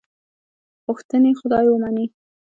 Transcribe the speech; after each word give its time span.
غوښتنې 0.85 1.31
خدای 1.39 1.65
ومني. 1.69 2.05